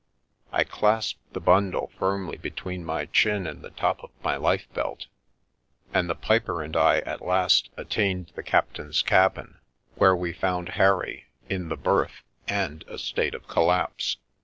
I 0.51 0.63
clasped 0.63 1.31
the 1.33 1.39
bundle 1.39 1.91
firmly 1.99 2.37
between 2.39 2.83
my 2.83 3.05
chin 3.05 3.45
and 3.45 3.61
the 3.61 3.69
top 3.69 4.03
of 4.03 4.09
my 4.23 4.35
lifebelt, 4.35 5.05
and 5.93 6.09
the 6.09 6.15
piper 6.15 6.63
and 6.63 6.75
I 6.75 7.01
at 7.01 7.21
last 7.23 7.69
attained 7.77 8.31
the 8.33 8.41
captain's 8.41 9.03
cabin, 9.03 9.59
where 9.93 10.15
we 10.15 10.33
found 10.33 10.69
Harry 10.69 11.25
in 11.49 11.69
the 11.69 11.77
berth 11.77 12.23
and 12.47 12.83
a 12.87 12.97
state 12.97 13.35
of 13.35 13.47
collapse. 13.47 14.17